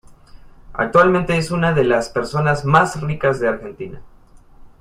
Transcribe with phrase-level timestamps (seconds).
[0.73, 4.01] Actualmente es una de las personas más ricas de Argentina.